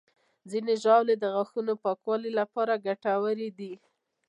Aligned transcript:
ځینې 0.49 0.73
ژاولې 0.83 1.15
د 1.19 1.25
غاښونو 1.33 1.73
د 1.77 1.79
پاکوالي 1.83 2.31
لپاره 2.39 2.81
ګټورې 2.85 3.49
دي. 3.57 3.73